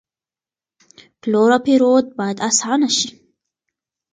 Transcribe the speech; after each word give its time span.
پلور 1.21 1.51
او 1.55 1.59
پېرود 1.65 2.05
باید 2.17 2.37
آسانه 2.49 2.89
شي. 2.97 3.07